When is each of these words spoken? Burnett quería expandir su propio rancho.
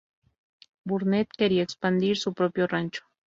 Burnett 0.83 1.29
quería 1.37 1.61
expandir 1.61 2.17
su 2.17 2.33
propio 2.33 2.65
rancho. 2.65 3.03